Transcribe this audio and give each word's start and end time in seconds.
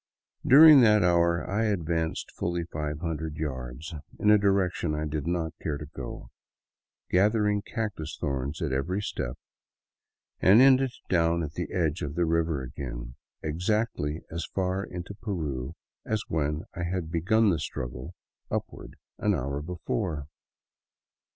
During 0.43 0.81
that 0.81 1.03
hour 1.03 1.47
I 1.47 1.65
advanced 1.65 2.31
fully 2.31 2.63
five 2.63 3.01
hundred 3.01 3.35
yards— 3.37 3.93
in 4.19 4.31
a 4.31 4.37
direction 4.39 4.95
I 4.95 5.05
did 5.05 5.27
not 5.27 5.53
care 5.61 5.77
to 5.77 5.85
go— 5.85 6.31
gathering 7.11 7.61
cactus 7.61 8.17
thorns 8.19 8.63
at 8.63 8.71
every 8.71 9.03
step, 9.03 9.37
and 10.39 10.59
ended 10.59 10.89
down 11.07 11.43
at 11.43 11.51
the 11.53 11.71
edge 11.71 12.01
of 12.01 12.15
the 12.15 12.25
river 12.25 12.63
again, 12.63 13.13
exactly 13.43 14.23
as 14.31 14.43
far 14.55 14.83
into 14.83 15.13
Peru 15.13 15.75
as 16.03 16.23
when 16.27 16.63
I 16.73 16.81
had 16.81 17.11
begun 17.11 17.51
the 17.51 17.59
struggle 17.59 18.15
upward 18.49 18.95
an 19.19 19.35
hour 19.35 19.61
before. 19.61 20.25